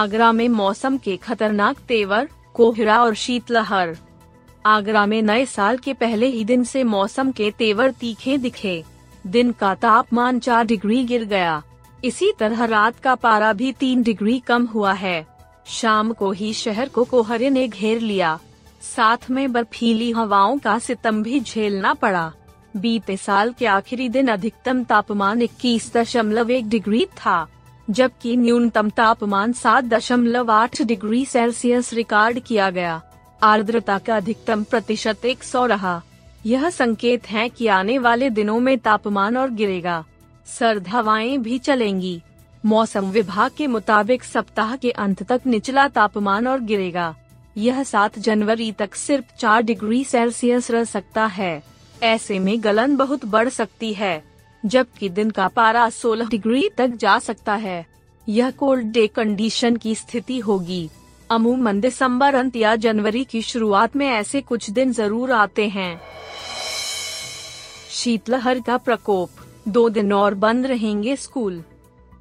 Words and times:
आगरा 0.00 0.32
में 0.32 0.48
मौसम 0.48 0.98
के 0.98 1.16
खतरनाक 1.16 1.78
तेवर, 1.78 2.28
कोहरा 2.54 3.02
और 3.02 3.14
शीतलहर। 3.14 3.96
आगरा 4.66 5.06
में 5.06 5.22
नए 5.22 5.46
साल 5.46 5.76
के 5.76 5.92
पहले 5.92 6.26
ही 6.26 6.44
दिन 6.44 6.64
से 6.64 6.84
मौसम 6.84 7.32
के 7.32 7.50
तेवर 7.50 7.90
तीखे 7.90 8.38
दिखे। 8.38 8.84
दिन 9.26 9.52
का 9.52 9.74
तापमान 9.74 10.38
चार 10.38 10.64
डिग्री 10.64 11.04
गिर 11.04 11.24
गया। 11.24 11.62
इसी 12.04 12.32
तरह 12.38 12.64
रात 12.64 13.00
का 13.00 13.14
पारा 13.14 13.52
भी 13.52 13.72
तीन 13.72 14.02
डिग्री 14.02 14.38
कम 14.38 14.66
हुआ 14.66 14.92
है। 14.92 15.26
शाम 15.66 16.12
को 16.12 16.30
ही 16.30 16.52
शहर 16.52 16.88
को 16.88 17.04
कोहरे 17.04 17.50
ने 17.50 17.68
घेर 17.68 18.00
लिया। 18.00 18.38
साथ 18.96 19.30
में 19.30 19.52
बर्फीली 19.52 20.10
हवाओं 20.10 20.58
का 20.58 20.78
सितम 20.78 21.22
भी 21.22 21.40
झेलना 21.40 21.94
पड़ा। 21.94 22.32
बीते 22.76 23.16
साल 23.16 23.52
के 23.52 23.66
आखिरी 23.66 24.08
दिन 24.08 24.28
अधिकतम 24.28 24.84
तापमान 24.84 25.42
इक्कीस 25.42 25.94
दशमलव 25.94 26.50
एक 26.50 26.68
डिग्री 26.68 27.04
था। 27.04 27.48
जबकि 27.90 28.36
न्यूनतम 28.36 28.90
तापमान 28.90 29.52
सात 29.52 29.84
दशमलव 29.84 30.50
आठ 30.50 30.82
डिग्री 30.82 31.24
सेल्सियस 31.24 31.92
रिकॉर्ड 31.94 32.38
किया 32.38 32.70
गया। 32.70 33.02
आर्द्रता 33.42 33.98
का 33.98 34.16
अधिकतम 34.16 34.62
प्रतिशत 34.62 35.24
एक 35.24 35.44
सौ 35.44 35.66
रहा। 35.66 36.02
यह 36.46 36.70
संकेत 36.70 37.30
है 37.30 37.48
कि 37.48 37.66
आने 37.66 37.98
वाले 37.98 38.30
दिनों 38.30 38.60
में 38.60 38.78
तापमान 38.78 39.36
और 39.36 39.50
गिरेगा। 39.50 40.04
सर्द 40.46 40.88
हवाएँ 40.88 41.38
भी 41.38 41.58
चलेंगी। 41.58 42.22
मौसम 42.66 43.10
विभाग 43.10 43.50
के 43.56 43.66
मुताबिक 43.66 44.24
सप्ताह 44.24 44.76
के 44.76 44.90
अंत 44.90 45.22
तक 45.22 45.40
निचला 45.46 45.88
तापमान 45.88 46.46
और 46.46 46.60
गिरेगा। 46.60 47.16
यह 47.56 47.82
सात 47.82 48.18
जनवरी 48.18 48.72
तक 48.72 48.94
सिर्फ़ 48.94 49.36
चार 49.38 49.62
डिग्री 49.62 50.04
सेल्सियस 50.04 50.70
रह 50.70 50.84
सकता 50.84 51.26
है। 51.26 51.62
ऐसे 52.02 52.38
में 52.38 52.64
गलन 52.64 52.96
बहुत 52.96 53.24
बढ़ 53.24 53.48
सकती 53.48 53.92
है। 53.92 54.29
जबकि 54.64 55.08
दिन 55.08 55.30
का 55.30 55.48
पारा 55.48 55.88
16 55.90 56.28
डिग्री 56.28 56.68
तक 56.78 56.86
जा 56.86 57.18
सकता 57.18 57.54
है। 57.54 57.86
यह 58.28 58.50
कोल्ड 58.50 58.86
डे 58.86 59.06
कंडीशन 59.06 59.76
की 59.76 59.94
स्थिति 59.94 60.38
होगी। 60.38 60.88
अमूमन 61.30 61.80
दिसंबर 61.80 62.34
अंत 62.34 62.56
या 62.56 62.76
जनवरी 62.76 63.24
की 63.24 63.42
शुरुआत 63.42 63.96
में 63.96 64.08
ऐसे 64.08 64.40
कुछ 64.40 64.70
दिन 64.70 64.92
ज़रूर 64.92 65.32
आते 65.32 65.68
हैं। 65.68 66.00
शीतलहर 67.90 68.60
का 68.60 68.76
प्रकोप। 68.76 69.30
दो 69.68 69.88
दिन 69.88 70.12
और 70.12 70.34
बंद 70.34 70.66
रहेंगे 70.66 71.16
स्कूल। 71.16 71.62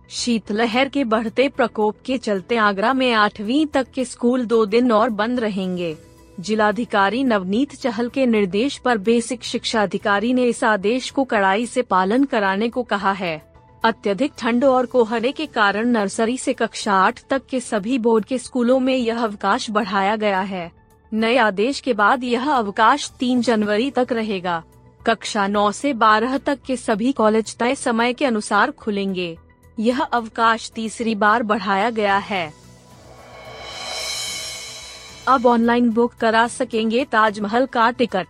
शीतलहर 0.09 0.89
के 0.89 1.03
बढ़ते 1.03 1.47
प्रकोप 1.49 1.95
के 2.05 2.17
चलते 2.17 2.55
आगरा 2.57 2.93
में 2.93 3.11
आठवीं 3.13 3.65
तक 3.65 3.91
के 3.91 4.05
स्कूल 4.05 4.45
दो 4.45 4.65
दिन 4.65 4.91
और 4.91 5.09
बंद 5.09 5.39
रहेंगे। 5.39 5.97
जिलाधिकारी 6.39 7.23
नवनीत 7.23 7.75
चहल 7.75 8.09
के 8.09 8.25
निर्देश 8.25 8.77
पर 8.77 8.97
बेसिक 8.97 9.43
शिक्षा 9.43 9.83
अधिकारी 9.83 10.33
ने 10.33 10.43
इस 10.43 10.63
आदेश 10.63 11.09
को 11.09 11.23
कड़ाई 11.23 11.65
से 11.65 11.81
पालन 11.81 12.23
कराने 12.23 12.69
को 12.69 12.83
कहा 12.83 13.11
है। 13.11 13.41
अत्यधिक 13.83 14.31
ठंड 14.37 14.63
और 14.63 14.85
कोहरे 14.85 15.31
के 15.31 15.45
कारण 15.45 15.87
नर्सरी 15.87 16.37
से 16.37 16.53
कक्षा 16.53 16.93
आठ 16.93 17.21
तक 17.29 17.45
के 17.45 17.59
सभी 17.59 17.97
बोर्ड 17.97 18.25
के 18.25 18.37
स्कूलों 18.37 18.79
में 18.79 18.95
यह 18.95 19.23
अवकाश 19.23 19.69
बढ़ाया 19.69 20.15
गया 20.15 20.41
है। 20.41 20.71
नए 21.13 21.37
आदेश 21.37 21.79
के 21.79 21.93
बाद 21.93 22.23
यह 22.23 22.51
अवकाश 22.51 23.09
तीन 23.19 23.41
जनवरी 23.41 23.91
तक 23.91 24.07
रहेगा। 24.11 24.63
कक्षा 25.05 25.47
नौ 25.47 25.71
से 25.71 25.93
बारह 25.93 26.37
तक 26.37 26.59
के 26.67 26.75
सभी 26.75 27.11
कॉलेज 27.11 27.55
तय 27.57 27.75
समय 27.75 28.13
के 28.13 28.25
अनुसार 28.25 28.71
खुलेंगे। 28.71 29.37
यह 29.79 30.01
अवकाश 30.01 30.71
तीसरी 30.71 31.15
बार 31.15 31.43
बढ़ाया 31.43 31.89
गया 31.89 32.17
है। 32.17 32.53
अब 35.29 35.45
ऑनलाइन 35.45 35.89
बुक 35.89 36.13
करा 36.13 36.47
सकेंगे 36.47 37.03
ताजमहल 37.05 37.65
का 37.65 37.91
टिकट। 37.91 38.27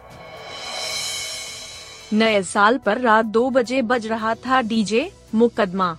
नए 2.13 2.43
साल 2.43 2.77
पर 2.77 2.97
रात 2.97 3.25
दो 3.25 3.49
बजे 3.49 3.81
बज 3.81 4.07
रहा 4.07 4.35
था 4.35 4.61
डीजे 4.61 5.11
मुकदमा। 5.35 5.97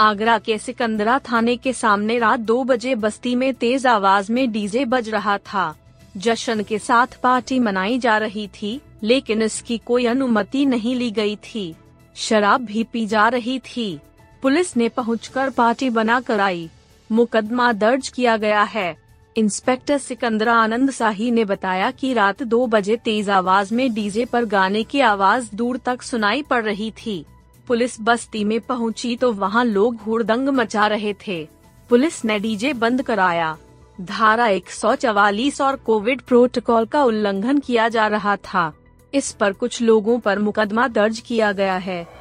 आगरा 0.00 0.38
के 0.38 0.58
सिकंदरा 0.58 1.18
थाने 1.18 1.56
के 1.56 1.72
सामने 1.72 2.18
रात 2.18 2.40
दो 2.40 2.64
बजे 2.64 2.94
बस्ती 2.94 3.34
में 3.34 3.54
तेज 3.54 3.86
आवाज़ 3.86 4.32
में 4.32 4.52
डीजे 4.52 4.84
बज 4.84 5.08
रहा 5.08 5.38
था। 5.38 5.76
जश्न 6.16 6.62
के 6.62 6.78
साथ 6.78 7.06
पार्टी 7.22 7.58
मनाई 7.58 7.98
जा 7.98 8.18
रही 8.18 8.48
थी, 8.48 8.80
लेकिन 9.02 9.42
इसकी 9.42 9.78
कोई 9.78 10.06
अनुमति 10.06 10.66
नहीं 10.66 10.96
ली 10.96 11.10
गई 11.10 11.36
थी। 11.36 11.76
शराब 12.16 12.60
भी 12.60 12.84
पी 12.84 13.06
जा 13.06 13.28
रही 13.28 13.58
थी। 13.58 14.00
पुलिस 14.42 14.76
ने 14.76 14.88
पहुंचकर 14.88 15.50
पार्टी 15.50 15.90
बना 15.90 16.22
आई। 16.40 16.70
मुकदमा 17.12 17.72
दर्ज 17.72 18.08
किया 18.08 18.36
गया 18.36 18.62
है। 18.62 18.96
इंस्पेक्टर 19.36 19.98
सिकंदरा 19.98 20.54
आनंद 20.54 20.90
शाही 20.90 21.30
ने 21.30 21.44
बताया 21.44 21.90
कि 21.90 22.12
रात 22.12 22.42
दो 22.42 22.66
बजे 22.66 22.96
तेज 22.96 23.30
आवाज़ 23.30 23.74
में 23.74 23.94
डीजे 23.94 24.24
पर 24.24 24.44
गाने 24.44 24.82
की 24.82 25.00
आवाज़ 25.00 25.48
दूर 25.54 25.76
तक 25.76 26.02
सुनाई 26.02 26.42
पड़ 26.42 26.64
रही 26.64 26.90
थी। 26.90 27.26
पुलिस 27.66 27.96
बस्ती 28.00 28.44
में 28.44 28.60
पहुँची 28.60 29.16
तो 29.16 29.32
वहाँ 29.32 29.64
लोग 29.64 29.96
हुड़दंग 29.96 30.48
मचा 30.48 30.86
रहे 30.86 31.14
थे। 31.14 31.48
पुलिस 31.88 32.24
ने 32.24 32.38
डीजे 32.38 32.72
बंद 32.72 33.02
कराया। 33.02 33.56
धारा 34.00 34.46
144 34.46 35.60
और 35.60 35.76
कोविड 35.76 36.20
प्रोटोकॉल 36.20 36.84
का 36.84 37.04
उल्लंघन 37.04 37.58
किया 37.58 37.88
जा 37.88 38.06
रहा 38.06 38.36
था। 38.36 38.72
इस 39.14 39.32
पर 39.32 39.52
कुछ 39.52 39.82
लोगों 39.82 40.20
पर 40.20 40.38
मुकदमा 40.38 40.88
दर्ज 40.88 41.18
किया 41.18 41.52
गया 41.52 41.76
है। 41.76 42.17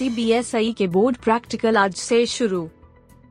सीबीएसई 0.00 0.72
के 0.72 0.86
बोर्ड 0.86 1.16
प्रैक्टिकल 1.16 1.76
आज 1.76 1.94
से 1.94 2.26
शुरू। 2.26 2.68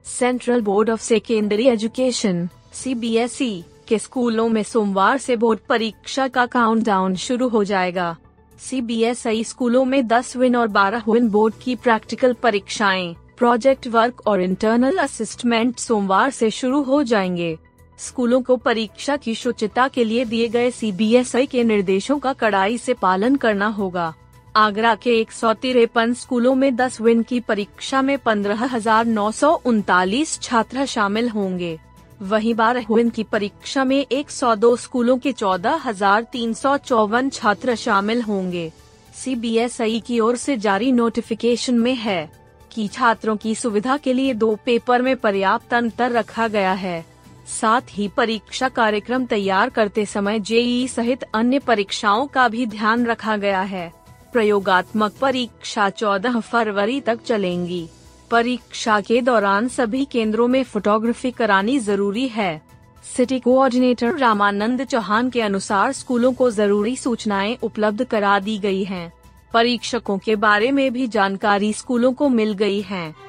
Central 0.05 0.61
Board 0.61 0.89
of 0.89 1.01
Secondary 1.01 1.67
Education 1.67 2.49
CBSE 2.73 3.63
के 3.87 3.99
स्कूलों 3.99 4.49
में 4.49 4.63
सोमवार 4.63 5.17
से 5.17 5.35
बोर्ड 5.35 5.59
परीक्षा 5.59 6.27
का 6.27 6.45
काउंटडाउन 6.45 7.15
शुरू 7.15 7.47
हो 7.47 7.63
जाएगा। 7.63 8.17
सीबीएसई 8.59 9.43
स्कूलों 9.43 9.85
में 9.85 10.07
10 10.07 10.35
विन 10.35 10.55
और 10.55 10.67
12 10.67 11.09
विन 11.09 11.29
बोर्ड 11.29 11.53
की 11.63 11.75
प्रैक्टिकल 11.75 12.33
परीक्षाएँ 12.33 13.15
प्रोजेक्ट 13.37 13.87
वर्क 13.87 14.27
और 14.27 14.41
इंटरनल 14.41 14.97
असिस्टमेंट 14.97 15.77
सोमवार 15.77 16.31
से 16.31 16.51
शुरू 16.51 16.81
हो 16.81 17.03
जाएँगे। 17.03 17.57
स्कूलों 17.97 18.41
को 18.41 18.57
परीक्षा 18.57 19.17
की 19.17 19.35
शुचिता 19.35 19.87
के 19.87 20.03
लिए 20.03 20.25
दिए 20.25 20.47
गए 20.47 20.71
सीबीएसई 20.71 21.45
के 21.45 21.63
निर्देशों 21.63 22.19
का 22.19 22.33
कड़ाई 22.33 22.77
से 22.77 22.93
पालन 22.93 23.35
करना 23.35 23.67
होगा। 23.67 24.13
आगरा 24.59 24.93
के 24.95 25.09
एक 25.19 25.31
सौ 25.31 25.51
तिरपन 25.53 26.13
स्कूलों 26.13 26.53
में 26.55 26.75
10 26.75 26.99
विन 27.01 27.21
की 27.23 27.39
परीक्षा 27.39 28.01
में 28.01 28.17
पंद्रह 28.17 28.63
हज़ार 28.65 29.05
नौ 29.07 29.29
सौ 29.31 29.51
उनतालीस 29.65 30.39
छात्र 30.41 30.85
शामिल 30.85 31.29
होंगे। 31.29 31.77
वहीं 32.21 32.53
विन 32.55 33.09
की 33.09 33.23
परीक्षा 33.23 33.83
में 33.83 34.05
102 34.05 34.75
स्कूलों 34.77 35.17
के 35.17 35.31
चौदह 35.31 35.79
हज़ार 35.85 36.23
तीन 36.23 36.53
सौ 36.53 36.75
चौवन 36.77 37.29
छात्र 37.29 37.75
शामिल 37.75 38.21
होंगे। 38.21 38.71
सीबीएसई 39.15 39.99
की 39.99 40.19
ओर 40.19 40.35
से 40.35 40.57
जारी 40.57 40.91
नोटिफिकेशन 40.91 41.75
में 41.75 41.95
है 41.95 42.19
की 42.71 42.87
छात्रों 42.87 43.35
की 43.35 43.53
सुविधा 43.55 43.95
के 43.97 44.13
लिए 44.13 44.33
दो 44.33 44.53
पेपर 44.65 45.01
में 45.01 45.15
पर्याप्त 45.17 45.73
अंतर 45.73 46.11
रखा 46.11 46.47
गया 46.47 46.73
है। 46.73 47.03
साथ 47.51 47.81
ही 47.91 48.07
परीक्षा 48.07 48.69
कार्यक्रम 48.71 49.25
तैयार 49.25 49.69
करते 49.69 50.05
समय 50.07 50.39
जेई 50.41 50.87
सहित 50.87 51.23
अन्य 51.33 51.59
परीक्षाओं 51.59 52.27
का 52.27 52.47
भी 52.47 52.65
ध्यान 52.67 53.05
रखा 53.05 53.37
गया 53.37 53.61
है। 53.61 53.87
प्रयोगात्मक 54.33 55.13
परीक्षा 55.21 55.89
14 55.89 56.39
फरवरी 56.39 57.01
तक 57.01 57.21
चलेंगी। 57.25 57.87
परीक्षा 58.31 59.01
के 59.01 59.21
दौरान 59.21 59.67
सभी 59.67 60.05
केंद्रों 60.05 60.47
में 60.47 60.63
फोटोग्राफी 60.63 61.31
करानी 61.31 61.79
ज़रूरी 61.79 62.27
है। 62.27 62.61
सिटी 63.15 63.39
कोऑर्डिनेटर 63.39 64.17
रामानंद 64.17 64.83
चौहान 64.83 65.29
के 65.29 65.41
अनुसार 65.41 65.91
स्कूलों 65.91 66.33
को 66.33 66.49
ज़रूरी 66.51 66.95
सूचनाएँ 66.95 67.57
उपलब्ध 67.63 68.03
करा 68.03 68.39
दी 68.39 68.57
गई 68.57 68.83
हैं। 68.83 69.13
परीक्षकों 69.53 70.17
के 70.17 70.35
बारे 70.35 70.71
में 70.71 70.93
भी 70.93 71.07
जानकारी 71.07 71.73
स्कूलों 71.73 72.13
को 72.13 72.29
मिल 72.29 72.53
गई 72.53 72.81
है। 72.81 73.28